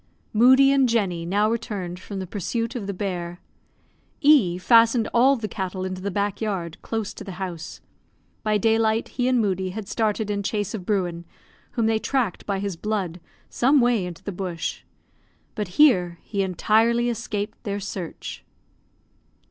[0.33, 3.39] Moodie and Jenny now returned from the pursuit of the bear.
[4.19, 7.81] E fastened all the cattle into the back yard, close to the house.
[8.41, 11.23] By daylight he and Moodie had started in chase of Bruin,
[11.73, 14.81] whom they tracked by his blood some way into the bush;
[15.53, 18.43] but here he entirely escaped their search.